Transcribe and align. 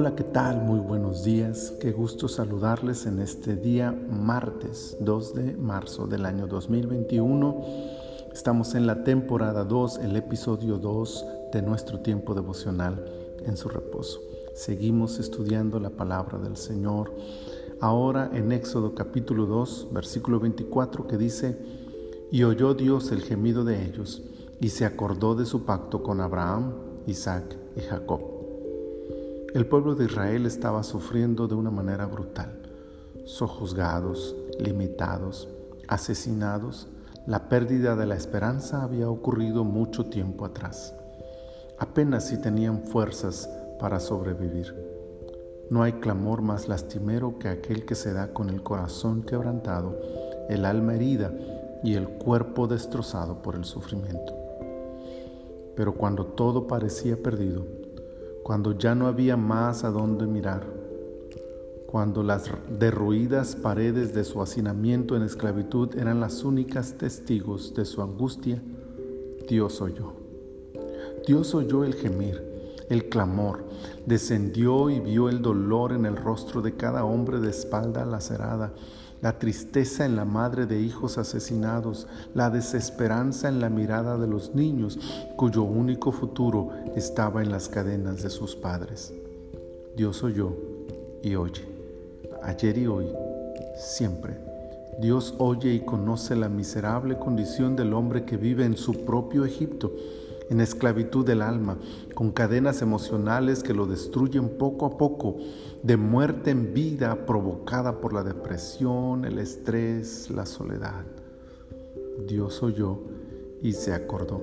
Hola, 0.00 0.14
¿qué 0.14 0.22
tal? 0.22 0.62
Muy 0.62 0.78
buenos 0.78 1.24
días. 1.24 1.72
Qué 1.80 1.90
gusto 1.90 2.28
saludarles 2.28 3.04
en 3.06 3.18
este 3.18 3.56
día 3.56 3.90
martes 3.90 4.96
2 5.00 5.34
de 5.34 5.56
marzo 5.56 6.06
del 6.06 6.24
año 6.24 6.46
2021. 6.46 7.64
Estamos 8.32 8.76
en 8.76 8.86
la 8.86 9.02
temporada 9.02 9.64
2, 9.64 9.98
el 10.04 10.14
episodio 10.14 10.78
2 10.78 11.26
de 11.52 11.62
nuestro 11.62 11.98
tiempo 11.98 12.32
devocional 12.32 13.04
en 13.44 13.56
su 13.56 13.68
reposo. 13.68 14.20
Seguimos 14.54 15.18
estudiando 15.18 15.80
la 15.80 15.90
palabra 15.90 16.38
del 16.38 16.56
Señor. 16.56 17.12
Ahora 17.80 18.30
en 18.32 18.52
Éxodo 18.52 18.94
capítulo 18.94 19.46
2, 19.46 19.88
versículo 19.90 20.38
24 20.38 21.08
que 21.08 21.16
dice, 21.16 21.58
y 22.30 22.44
oyó 22.44 22.74
Dios 22.74 23.10
el 23.10 23.22
gemido 23.22 23.64
de 23.64 23.84
ellos, 23.84 24.22
y 24.60 24.68
se 24.68 24.84
acordó 24.84 25.34
de 25.34 25.44
su 25.44 25.64
pacto 25.64 26.04
con 26.04 26.20
Abraham, 26.20 26.72
Isaac 27.08 27.56
y 27.76 27.80
Jacob. 27.80 28.37
El 29.54 29.64
pueblo 29.64 29.94
de 29.94 30.04
Israel 30.04 30.44
estaba 30.44 30.82
sufriendo 30.82 31.48
de 31.48 31.54
una 31.54 31.70
manera 31.70 32.04
brutal. 32.04 32.60
Sojuzgados, 33.24 34.36
limitados, 34.60 35.48
asesinados, 35.88 36.86
la 37.26 37.48
pérdida 37.48 37.96
de 37.96 38.04
la 38.04 38.14
esperanza 38.14 38.82
había 38.82 39.08
ocurrido 39.08 39.64
mucho 39.64 40.04
tiempo 40.04 40.44
atrás. 40.44 40.94
Apenas 41.78 42.28
si 42.28 42.36
tenían 42.36 42.82
fuerzas 42.82 43.48
para 43.80 44.00
sobrevivir. 44.00 44.74
No 45.70 45.82
hay 45.82 45.94
clamor 45.94 46.42
más 46.42 46.68
lastimero 46.68 47.38
que 47.38 47.48
aquel 47.48 47.86
que 47.86 47.94
se 47.94 48.12
da 48.12 48.34
con 48.34 48.50
el 48.50 48.62
corazón 48.62 49.22
quebrantado, 49.22 49.98
el 50.50 50.66
alma 50.66 50.94
herida 50.94 51.32
y 51.82 51.94
el 51.94 52.06
cuerpo 52.06 52.66
destrozado 52.66 53.40
por 53.40 53.54
el 53.54 53.64
sufrimiento. 53.64 54.34
Pero 55.74 55.94
cuando 55.94 56.26
todo 56.26 56.66
parecía 56.66 57.16
perdido, 57.16 57.77
cuando 58.48 58.72
ya 58.72 58.94
no 58.94 59.08
había 59.08 59.36
más 59.36 59.84
a 59.84 59.90
dónde 59.90 60.26
mirar, 60.26 60.64
cuando 61.86 62.22
las 62.22 62.50
derruidas 62.78 63.54
paredes 63.54 64.14
de 64.14 64.24
su 64.24 64.40
hacinamiento 64.40 65.16
en 65.16 65.22
esclavitud 65.22 65.94
eran 65.98 66.18
las 66.18 66.44
únicas 66.44 66.94
testigos 66.94 67.74
de 67.74 67.84
su 67.84 68.00
angustia, 68.00 68.62
Dios 69.46 69.82
oyó. 69.82 70.14
Dios 71.26 71.54
oyó 71.54 71.84
el 71.84 71.92
gemir, 71.92 72.42
el 72.88 73.10
clamor, 73.10 73.66
descendió 74.06 74.88
y 74.88 74.98
vio 74.98 75.28
el 75.28 75.42
dolor 75.42 75.92
en 75.92 76.06
el 76.06 76.16
rostro 76.16 76.62
de 76.62 76.74
cada 76.74 77.04
hombre 77.04 77.40
de 77.40 77.50
espalda 77.50 78.06
lacerada 78.06 78.72
la 79.20 79.38
tristeza 79.38 80.04
en 80.04 80.16
la 80.16 80.24
madre 80.24 80.66
de 80.66 80.80
hijos 80.80 81.18
asesinados, 81.18 82.06
la 82.34 82.50
desesperanza 82.50 83.48
en 83.48 83.60
la 83.60 83.68
mirada 83.68 84.16
de 84.16 84.26
los 84.26 84.54
niños 84.54 84.98
cuyo 85.36 85.62
único 85.62 86.12
futuro 86.12 86.70
estaba 86.94 87.42
en 87.42 87.50
las 87.50 87.68
cadenas 87.68 88.22
de 88.22 88.30
sus 88.30 88.54
padres. 88.54 89.12
Dios 89.96 90.22
oyó 90.22 90.52
y 91.22 91.34
oye, 91.34 91.66
ayer 92.42 92.78
y 92.78 92.86
hoy, 92.86 93.06
siempre. 93.76 94.36
Dios 95.00 95.34
oye 95.38 95.74
y 95.74 95.80
conoce 95.80 96.34
la 96.34 96.48
miserable 96.48 97.18
condición 97.18 97.76
del 97.76 97.92
hombre 97.92 98.24
que 98.24 98.36
vive 98.36 98.64
en 98.64 98.76
su 98.76 99.04
propio 99.04 99.44
Egipto 99.44 99.92
en 100.50 100.60
esclavitud 100.60 101.26
del 101.26 101.42
alma, 101.42 101.78
con 102.14 102.30
cadenas 102.30 102.82
emocionales 102.82 103.62
que 103.62 103.74
lo 103.74 103.86
destruyen 103.86 104.48
poco 104.58 104.86
a 104.86 104.96
poco, 104.96 105.36
de 105.82 105.96
muerte 105.96 106.50
en 106.50 106.74
vida 106.74 107.26
provocada 107.26 108.00
por 108.00 108.12
la 108.12 108.24
depresión, 108.24 109.24
el 109.24 109.38
estrés, 109.38 110.30
la 110.30 110.46
soledad. 110.46 111.04
Dios 112.26 112.62
oyó 112.62 112.98
y 113.62 113.72
se 113.72 113.92
acordó. 113.92 114.42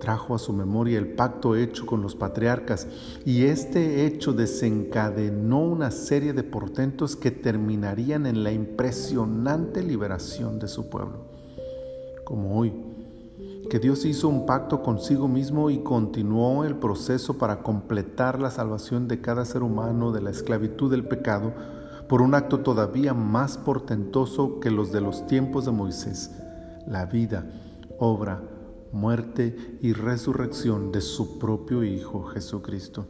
Trajo 0.00 0.34
a 0.34 0.38
su 0.38 0.52
memoria 0.52 0.98
el 0.98 1.12
pacto 1.12 1.54
hecho 1.54 1.86
con 1.86 2.02
los 2.02 2.16
patriarcas 2.16 2.88
y 3.24 3.44
este 3.44 4.04
hecho 4.04 4.32
desencadenó 4.32 5.60
una 5.60 5.92
serie 5.92 6.32
de 6.32 6.42
portentos 6.42 7.14
que 7.14 7.30
terminarían 7.30 8.26
en 8.26 8.42
la 8.42 8.50
impresionante 8.50 9.80
liberación 9.80 10.58
de 10.58 10.66
su 10.66 10.88
pueblo. 10.88 11.18
Como 12.24 12.58
hoy, 12.58 12.72
que 13.68 13.78
Dios 13.78 14.04
hizo 14.04 14.28
un 14.28 14.44
pacto 14.44 14.82
consigo 14.82 15.28
mismo 15.28 15.70
y 15.70 15.78
continuó 15.78 16.64
el 16.64 16.76
proceso 16.76 17.38
para 17.38 17.62
completar 17.62 18.40
la 18.40 18.50
salvación 18.50 19.08
de 19.08 19.20
cada 19.20 19.44
ser 19.44 19.62
humano 19.62 20.12
de 20.12 20.20
la 20.20 20.30
esclavitud 20.30 20.90
del 20.90 21.06
pecado 21.06 21.52
por 22.08 22.20
un 22.22 22.34
acto 22.34 22.60
todavía 22.60 23.14
más 23.14 23.56
portentoso 23.56 24.60
que 24.60 24.70
los 24.70 24.92
de 24.92 25.00
los 25.00 25.26
tiempos 25.26 25.64
de 25.64 25.70
Moisés, 25.70 26.32
la 26.86 27.06
vida, 27.06 27.50
obra, 27.98 28.42
muerte 28.92 29.78
y 29.80 29.94
resurrección 29.94 30.92
de 30.92 31.00
su 31.00 31.38
propio 31.38 31.84
Hijo 31.84 32.24
Jesucristo. 32.24 33.06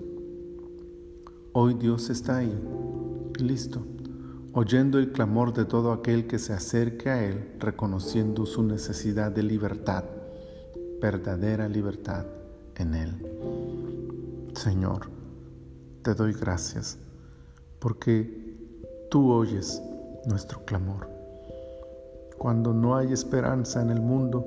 Hoy 1.53 1.75
Dios 1.75 2.11
está 2.11 2.37
ahí, 2.37 2.57
listo, 3.41 3.83
oyendo 4.53 4.99
el 4.99 5.11
clamor 5.11 5.53
de 5.53 5.65
todo 5.65 5.93
aquel 5.93 6.27
que 6.27 6.39
se 6.39 6.53
acerque 6.53 7.11
a 7.11 7.25
Él, 7.25 7.57
reconociendo 7.59 8.47
su 8.47 8.63
necesidad 8.63 9.33
de 9.33 9.43
libertad 9.43 10.05
verdadera 11.03 11.69
libertad 11.69 12.25
en 12.77 12.95
Él. 12.95 14.53
Señor, 14.55 15.11
te 16.03 16.15
doy 16.15 16.33
gracias 16.33 16.97
porque 17.81 18.57
tú 19.11 19.33
oyes 19.33 19.83
nuestro 20.27 20.65
clamor. 20.65 21.09
Cuando 22.39 22.73
no 22.73 22.97
hay 22.97 23.13
esperanza 23.13 23.83
en 23.83 23.91
el 23.91 24.01
mundo, 24.01 24.47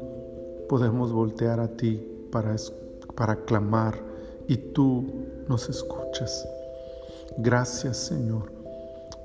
podemos 0.70 1.12
voltear 1.12 1.60
a 1.60 1.68
ti 1.68 2.02
para, 2.32 2.56
para 3.16 3.36
clamar 3.44 4.00
y 4.48 4.56
tú 4.56 5.26
nos 5.50 5.68
escuchas. 5.68 6.48
Gracias 7.38 7.98
Señor, 7.98 8.54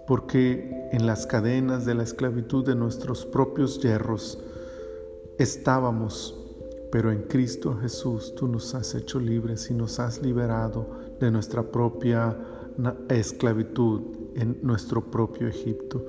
porque 0.08 0.88
en 0.90 1.06
las 1.06 1.26
cadenas 1.26 1.84
de 1.86 1.94
la 1.94 2.02
esclavitud 2.02 2.66
de 2.66 2.74
nuestros 2.74 3.24
propios 3.24 3.80
hierros 3.80 4.36
estábamos 5.38 6.39
pero 6.90 7.12
en 7.12 7.22
Cristo 7.22 7.76
Jesús 7.80 8.34
tú 8.34 8.48
nos 8.48 8.74
has 8.74 8.94
hecho 8.94 9.20
libres 9.20 9.70
y 9.70 9.74
nos 9.74 10.00
has 10.00 10.20
liberado 10.22 10.86
de 11.20 11.30
nuestra 11.30 11.62
propia 11.62 12.36
esclavitud 13.08 14.00
en 14.34 14.58
nuestro 14.62 15.10
propio 15.10 15.48
Egipto. 15.48 16.04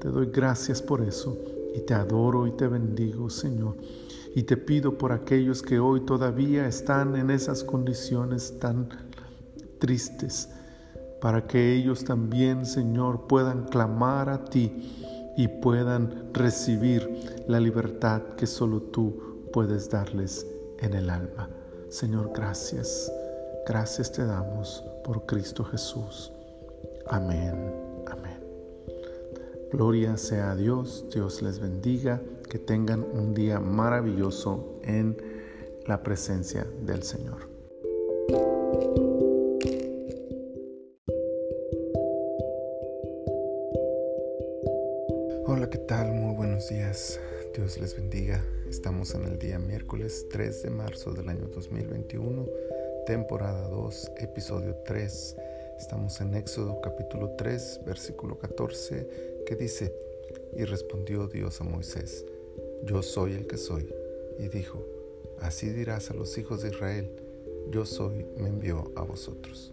Te 0.00 0.08
doy 0.08 0.26
gracias 0.26 0.82
por 0.82 1.02
eso 1.02 1.36
y 1.74 1.80
te 1.80 1.94
adoro 1.94 2.46
y 2.46 2.52
te 2.52 2.66
bendigo, 2.66 3.30
Señor. 3.30 3.76
Y 4.34 4.42
te 4.42 4.56
pido 4.56 4.98
por 4.98 5.12
aquellos 5.12 5.62
que 5.62 5.78
hoy 5.78 6.00
todavía 6.00 6.66
están 6.66 7.16
en 7.16 7.30
esas 7.30 7.64
condiciones 7.64 8.58
tan 8.58 8.88
tristes, 9.78 10.50
para 11.20 11.46
que 11.46 11.74
ellos 11.74 12.04
también, 12.04 12.66
Señor, 12.66 13.26
puedan 13.26 13.64
clamar 13.64 14.28
a 14.28 14.44
ti 14.44 15.02
y 15.36 15.48
puedan 15.48 16.30
recibir 16.32 17.08
la 17.48 17.60
libertad 17.60 18.22
que 18.36 18.46
solo 18.46 18.82
tú 18.82 19.25
puedes 19.56 19.88
darles 19.88 20.46
en 20.80 20.92
el 20.92 21.08
alma. 21.08 21.48
Señor, 21.88 22.30
gracias. 22.34 23.10
Gracias 23.66 24.12
te 24.12 24.22
damos 24.26 24.84
por 25.02 25.24
Cristo 25.24 25.64
Jesús. 25.64 26.30
Amén. 27.06 27.72
Amén. 28.06 28.38
Gloria 29.72 30.18
sea 30.18 30.50
a 30.50 30.56
Dios. 30.56 31.06
Dios 31.10 31.40
les 31.40 31.58
bendiga. 31.58 32.20
Que 32.50 32.58
tengan 32.58 33.00
un 33.00 33.32
día 33.32 33.58
maravilloso 33.58 34.78
en 34.82 35.16
la 35.86 36.02
presencia 36.02 36.66
del 36.82 37.02
Señor. 37.02 37.55
Dios 47.56 47.80
les 47.80 47.96
bendiga. 47.96 48.44
Estamos 48.68 49.14
en 49.14 49.24
el 49.24 49.38
día 49.38 49.58
miércoles 49.58 50.26
3 50.30 50.64
de 50.64 50.68
marzo 50.68 51.14
del 51.14 51.30
año 51.30 51.46
2021, 51.46 52.46
temporada 53.06 53.66
2, 53.68 54.12
episodio 54.18 54.76
3. 54.84 55.36
Estamos 55.78 56.20
en 56.20 56.34
Éxodo 56.34 56.82
capítulo 56.82 57.30
3, 57.38 57.80
versículo 57.86 58.38
14, 58.38 59.08
que 59.46 59.56
dice, 59.56 59.90
y 60.54 60.64
respondió 60.64 61.28
Dios 61.28 61.62
a 61.62 61.64
Moisés, 61.64 62.26
yo 62.84 63.02
soy 63.02 63.32
el 63.32 63.46
que 63.46 63.56
soy. 63.56 63.88
Y 64.38 64.48
dijo, 64.48 64.84
así 65.40 65.70
dirás 65.70 66.10
a 66.10 66.14
los 66.14 66.36
hijos 66.36 66.60
de 66.60 66.68
Israel, 66.68 67.10
yo 67.70 67.86
soy, 67.86 68.26
me 68.36 68.50
envió 68.50 68.92
a 68.96 69.02
vosotros. 69.02 69.72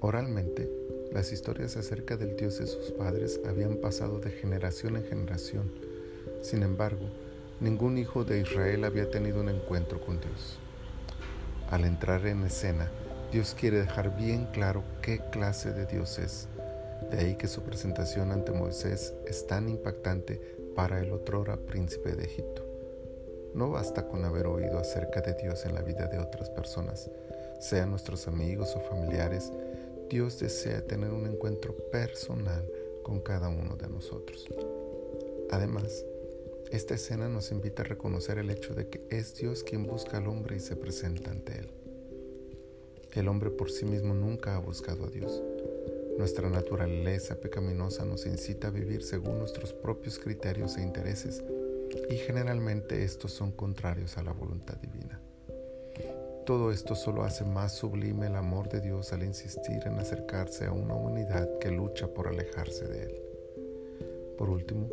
Oralmente, 0.00 0.68
las 1.12 1.30
historias 1.30 1.76
acerca 1.76 2.16
del 2.16 2.34
Dios 2.34 2.58
de 2.58 2.66
sus 2.66 2.90
padres 2.90 3.40
habían 3.46 3.76
pasado 3.76 4.18
de 4.18 4.32
generación 4.32 4.96
en 4.96 5.04
generación 5.04 5.89
sin 6.42 6.62
embargo, 6.62 7.06
ningún 7.60 7.98
hijo 7.98 8.24
de 8.24 8.40
Israel 8.40 8.84
había 8.84 9.10
tenido 9.10 9.40
un 9.40 9.48
encuentro 9.48 10.00
con 10.00 10.20
Dios. 10.20 10.58
Al 11.70 11.84
entrar 11.84 12.26
en 12.26 12.44
escena, 12.44 12.90
Dios 13.30 13.54
quiere 13.58 13.78
dejar 13.78 14.16
bien 14.16 14.46
claro 14.46 14.82
qué 15.02 15.20
clase 15.30 15.72
de 15.72 15.86
Dios 15.86 16.18
es. 16.18 16.48
De 17.10 17.18
ahí 17.18 17.36
que 17.36 17.46
su 17.46 17.62
presentación 17.62 18.32
ante 18.32 18.52
Moisés 18.52 19.14
es 19.26 19.46
tan 19.46 19.68
impactante 19.68 20.40
para 20.74 21.00
el 21.00 21.12
otrora 21.12 21.56
príncipe 21.56 22.14
de 22.14 22.24
Egipto. 22.24 22.64
No 23.54 23.70
basta 23.70 24.08
con 24.08 24.24
haber 24.24 24.46
oído 24.46 24.78
acerca 24.78 25.20
de 25.20 25.34
Dios 25.34 25.64
en 25.64 25.74
la 25.74 25.82
vida 25.82 26.06
de 26.06 26.18
otras 26.18 26.50
personas. 26.50 27.10
sean 27.60 27.90
nuestros 27.90 28.26
amigos 28.26 28.74
o 28.74 28.80
familiares, 28.80 29.52
Dios 30.08 30.40
desea 30.40 30.80
tener 30.80 31.10
un 31.10 31.26
encuentro 31.26 31.74
personal 31.92 32.64
con 33.02 33.20
cada 33.20 33.48
uno 33.48 33.76
de 33.76 33.88
nosotros. 33.88 34.48
Además, 35.50 36.04
esta 36.70 36.94
escena 36.94 37.28
nos 37.28 37.50
invita 37.50 37.82
a 37.82 37.84
reconocer 37.84 38.38
el 38.38 38.48
hecho 38.48 38.74
de 38.74 38.88
que 38.88 39.04
es 39.10 39.34
Dios 39.34 39.64
quien 39.64 39.86
busca 39.86 40.18
al 40.18 40.28
hombre 40.28 40.56
y 40.56 40.60
se 40.60 40.76
presenta 40.76 41.32
ante 41.32 41.58
él. 41.58 41.70
El 43.12 43.26
hombre 43.26 43.50
por 43.50 43.72
sí 43.72 43.84
mismo 43.84 44.14
nunca 44.14 44.54
ha 44.54 44.60
buscado 44.60 45.06
a 45.06 45.10
Dios. 45.10 45.42
Nuestra 46.16 46.48
naturaleza 46.48 47.34
pecaminosa 47.40 48.04
nos 48.04 48.24
incita 48.24 48.68
a 48.68 48.70
vivir 48.70 49.02
según 49.02 49.38
nuestros 49.38 49.72
propios 49.72 50.20
criterios 50.20 50.76
e 50.76 50.82
intereses 50.82 51.42
y 52.08 52.14
generalmente 52.16 53.02
estos 53.02 53.32
son 53.32 53.50
contrarios 53.50 54.16
a 54.16 54.22
la 54.22 54.32
voluntad 54.32 54.76
divina. 54.76 55.20
Todo 56.46 56.70
esto 56.70 56.94
solo 56.94 57.24
hace 57.24 57.44
más 57.44 57.74
sublime 57.74 58.28
el 58.28 58.36
amor 58.36 58.68
de 58.68 58.80
Dios 58.80 59.12
al 59.12 59.24
insistir 59.24 59.82
en 59.86 59.98
acercarse 59.98 60.66
a 60.66 60.72
una 60.72 60.94
humanidad 60.94 61.58
que 61.58 61.72
lucha 61.72 62.06
por 62.06 62.28
alejarse 62.28 62.86
de 62.86 63.02
Él. 63.04 63.22
Por 64.38 64.50
último, 64.50 64.88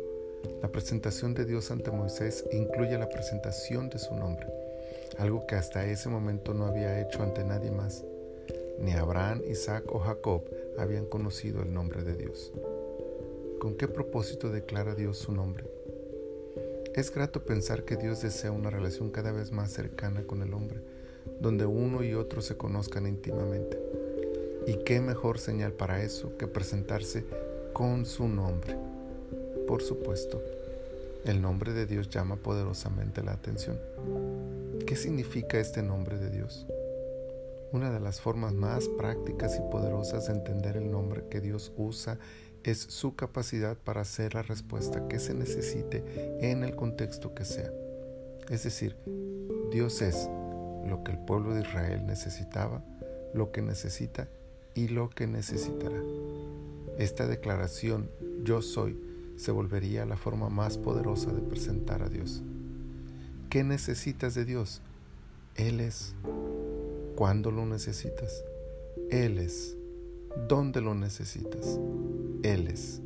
la 0.62 0.70
presentación 0.70 1.34
de 1.34 1.44
Dios 1.44 1.70
ante 1.70 1.90
Moisés 1.90 2.44
incluye 2.52 2.98
la 2.98 3.08
presentación 3.08 3.88
de 3.88 3.98
su 3.98 4.14
nombre, 4.14 4.46
algo 5.18 5.46
que 5.46 5.54
hasta 5.54 5.86
ese 5.86 6.08
momento 6.08 6.54
no 6.54 6.66
había 6.66 7.00
hecho 7.00 7.22
ante 7.22 7.44
nadie 7.44 7.70
más. 7.70 8.04
Ni 8.78 8.92
Abraham, 8.92 9.42
Isaac 9.48 9.84
o 9.92 9.98
Jacob 9.98 10.42
habían 10.78 11.06
conocido 11.06 11.62
el 11.62 11.72
nombre 11.72 12.02
de 12.02 12.14
Dios. 12.14 12.52
¿Con 13.58 13.76
qué 13.76 13.88
propósito 13.88 14.50
declara 14.50 14.94
Dios 14.94 15.18
su 15.18 15.32
nombre? 15.32 15.64
Es 16.94 17.12
grato 17.12 17.44
pensar 17.44 17.84
que 17.84 17.96
Dios 17.96 18.22
desea 18.22 18.52
una 18.52 18.70
relación 18.70 19.10
cada 19.10 19.32
vez 19.32 19.52
más 19.52 19.72
cercana 19.72 20.22
con 20.24 20.42
el 20.42 20.54
hombre, 20.54 20.80
donde 21.40 21.66
uno 21.66 22.02
y 22.02 22.14
otro 22.14 22.40
se 22.40 22.56
conozcan 22.56 23.06
íntimamente. 23.06 23.78
¿Y 24.66 24.84
qué 24.84 25.00
mejor 25.00 25.38
señal 25.38 25.72
para 25.72 26.02
eso 26.02 26.36
que 26.36 26.46
presentarse 26.46 27.24
con 27.72 28.04
su 28.04 28.28
nombre? 28.28 28.76
Por 29.68 29.82
supuesto, 29.82 30.42
el 31.26 31.42
nombre 31.42 31.74
de 31.74 31.84
Dios 31.84 32.08
llama 32.08 32.36
poderosamente 32.36 33.22
la 33.22 33.32
atención. 33.32 33.78
¿Qué 34.86 34.96
significa 34.96 35.60
este 35.60 35.82
nombre 35.82 36.16
de 36.16 36.30
Dios? 36.30 36.66
Una 37.72 37.90
de 37.90 38.00
las 38.00 38.18
formas 38.18 38.54
más 38.54 38.88
prácticas 38.88 39.58
y 39.58 39.70
poderosas 39.70 40.26
de 40.26 40.32
entender 40.32 40.78
el 40.78 40.90
nombre 40.90 41.24
que 41.28 41.42
Dios 41.42 41.70
usa 41.76 42.18
es 42.64 42.78
su 42.78 43.14
capacidad 43.14 43.76
para 43.76 44.00
hacer 44.00 44.32
la 44.32 44.42
respuesta 44.42 45.06
que 45.06 45.18
se 45.18 45.34
necesite 45.34 46.02
en 46.40 46.64
el 46.64 46.74
contexto 46.74 47.34
que 47.34 47.44
sea. 47.44 47.70
Es 48.48 48.64
decir, 48.64 48.96
Dios 49.70 50.00
es 50.00 50.30
lo 50.86 51.04
que 51.04 51.12
el 51.12 51.18
pueblo 51.18 51.52
de 51.52 51.60
Israel 51.60 52.06
necesitaba, 52.06 52.82
lo 53.34 53.52
que 53.52 53.60
necesita 53.60 54.28
y 54.74 54.88
lo 54.88 55.10
que 55.10 55.26
necesitará. 55.26 56.02
Esta 56.96 57.26
declaración, 57.26 58.10
yo 58.44 58.62
soy, 58.62 59.07
se 59.38 59.52
volvería 59.52 60.04
la 60.04 60.16
forma 60.16 60.48
más 60.48 60.78
poderosa 60.78 61.32
de 61.32 61.40
presentar 61.40 62.02
a 62.02 62.08
Dios. 62.08 62.42
¿Qué 63.48 63.62
necesitas 63.62 64.34
de 64.34 64.44
Dios? 64.44 64.82
Él 65.54 65.78
es. 65.78 66.16
¿Cuándo 67.14 67.52
lo 67.52 67.64
necesitas? 67.64 68.44
Él 69.10 69.38
es. 69.38 69.76
¿Dónde 70.48 70.80
lo 70.80 70.94
necesitas? 70.96 71.78
Él 72.42 72.66
es. 72.66 73.00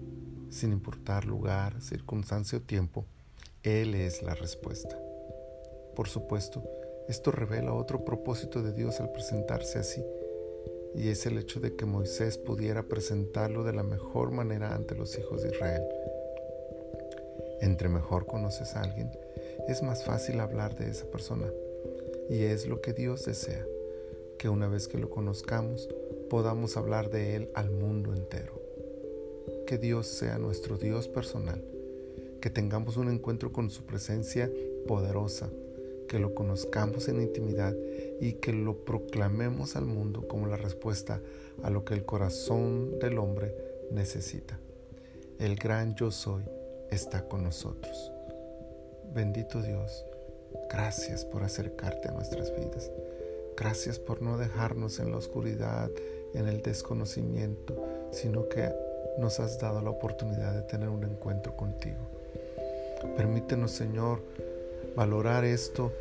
Sin 0.48 0.72
importar 0.72 1.26
lugar, 1.26 1.80
circunstancia 1.82 2.58
o 2.58 2.62
tiempo, 2.62 3.04
Él 3.62 3.94
es 3.94 4.22
la 4.22 4.34
respuesta. 4.34 4.98
Por 5.94 6.08
supuesto, 6.08 6.64
esto 7.08 7.30
revela 7.30 7.74
otro 7.74 8.06
propósito 8.06 8.62
de 8.62 8.72
Dios 8.72 9.00
al 9.00 9.12
presentarse 9.12 9.78
así, 9.78 10.02
y 10.94 11.08
es 11.08 11.26
el 11.26 11.36
hecho 11.36 11.60
de 11.60 11.76
que 11.76 11.84
Moisés 11.84 12.38
pudiera 12.38 12.84
presentarlo 12.84 13.64
de 13.64 13.74
la 13.74 13.82
mejor 13.82 14.30
manera 14.30 14.74
ante 14.74 14.94
los 14.94 15.18
hijos 15.18 15.42
de 15.42 15.50
Israel 15.50 15.82
entre 17.62 17.88
mejor 17.88 18.26
conoces 18.26 18.74
a 18.74 18.82
alguien, 18.82 19.10
es 19.68 19.82
más 19.82 20.04
fácil 20.04 20.40
hablar 20.40 20.76
de 20.76 20.90
esa 20.90 21.06
persona. 21.06 21.50
Y 22.28 22.42
es 22.42 22.66
lo 22.66 22.80
que 22.80 22.92
Dios 22.92 23.24
desea, 23.24 23.64
que 24.38 24.48
una 24.48 24.66
vez 24.66 24.88
que 24.88 24.98
lo 24.98 25.08
conozcamos, 25.08 25.88
podamos 26.28 26.76
hablar 26.76 27.08
de 27.10 27.36
Él 27.36 27.50
al 27.54 27.70
mundo 27.70 28.14
entero. 28.14 28.60
Que 29.66 29.78
Dios 29.78 30.08
sea 30.08 30.38
nuestro 30.38 30.76
Dios 30.76 31.06
personal, 31.06 31.64
que 32.40 32.50
tengamos 32.50 32.96
un 32.96 33.08
encuentro 33.08 33.52
con 33.52 33.70
su 33.70 33.84
presencia 33.84 34.50
poderosa, 34.88 35.48
que 36.08 36.18
lo 36.18 36.34
conozcamos 36.34 37.08
en 37.08 37.22
intimidad 37.22 37.74
y 38.20 38.34
que 38.34 38.52
lo 38.52 38.84
proclamemos 38.84 39.76
al 39.76 39.86
mundo 39.86 40.26
como 40.26 40.46
la 40.48 40.56
respuesta 40.56 41.20
a 41.62 41.70
lo 41.70 41.84
que 41.84 41.94
el 41.94 42.04
corazón 42.04 42.98
del 42.98 43.18
hombre 43.18 43.54
necesita. 43.92 44.58
El 45.38 45.54
gran 45.56 45.94
yo 45.94 46.10
soy 46.10 46.42
está 46.94 47.26
con 47.28 47.42
nosotros. 47.42 48.12
Bendito 49.14 49.62
Dios, 49.62 50.04
gracias 50.70 51.24
por 51.24 51.42
acercarte 51.42 52.08
a 52.08 52.12
nuestras 52.12 52.54
vidas. 52.54 52.90
Gracias 53.56 53.98
por 53.98 54.22
no 54.22 54.38
dejarnos 54.38 54.98
en 54.98 55.10
la 55.10 55.18
oscuridad, 55.18 55.90
en 56.34 56.48
el 56.48 56.62
desconocimiento, 56.62 57.76
sino 58.10 58.48
que 58.48 58.72
nos 59.18 59.40
has 59.40 59.58
dado 59.58 59.82
la 59.82 59.90
oportunidad 59.90 60.54
de 60.54 60.62
tener 60.62 60.88
un 60.88 61.04
encuentro 61.04 61.56
contigo. 61.56 62.00
Permítenos, 63.16 63.72
Señor, 63.72 64.22
valorar 64.96 65.44
esto 65.44 65.92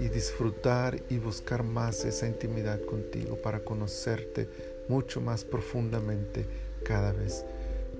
y 0.00 0.08
disfrutar 0.08 1.00
y 1.08 1.18
buscar 1.18 1.62
más 1.62 2.04
esa 2.04 2.26
intimidad 2.26 2.80
contigo 2.82 3.36
para 3.36 3.60
conocerte 3.60 4.48
mucho 4.88 5.20
más 5.20 5.44
profundamente 5.44 6.46
cada 6.84 7.12
vez. 7.12 7.44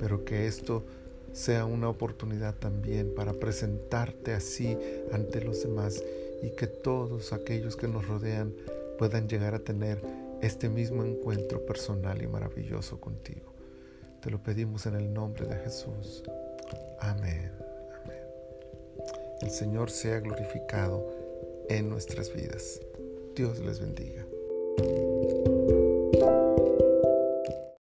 Pero 0.01 0.25
que 0.25 0.47
esto 0.47 0.85
sea 1.33 1.65
una 1.65 1.89
oportunidad 1.89 2.55
también 2.55 3.15
para 3.15 3.33
presentarte 3.35 4.33
así 4.33 4.77
ante 5.13 5.43
los 5.43 5.63
demás 5.63 6.03
y 6.43 6.51
que 6.51 6.67
todos 6.67 7.33
aquellos 7.33 7.77
que 7.77 7.89
nos 7.89 8.07
rodean 8.07 8.55
puedan 8.99 9.29
llegar 9.29 9.55
a 9.55 9.61
tener 9.61 10.03
este 10.43 10.69
mismo 10.69 11.05
encuentro 11.05 11.65
personal 11.65 12.23
y 12.23 12.27
maravilloso 12.27 13.01
contigo. 13.01 13.53
Te 14.23 14.31
lo 14.31 14.43
pedimos 14.43 14.87
en 14.87 14.95
el 14.97 15.13
nombre 15.13 15.47
de 15.47 15.57
Jesús. 15.57 16.23
Amén. 17.01 17.53
Amén. 18.05 18.23
El 19.41 19.51
Señor 19.51 19.91
sea 19.91 20.21
glorificado 20.21 21.07
en 21.69 21.89
nuestras 21.89 22.33
vidas. 22.35 22.81
Dios 23.35 23.61
les 23.61 23.81
bendiga. 23.81 24.27